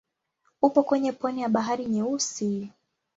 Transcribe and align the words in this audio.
Upo 0.61 0.83
kwenye 0.83 1.11
pwani 1.11 1.41
ya 1.41 1.49
Bahari 1.49 1.85
Nyeusi. 1.85 2.69